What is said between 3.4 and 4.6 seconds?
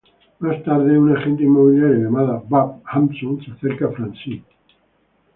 se acerca a Francine.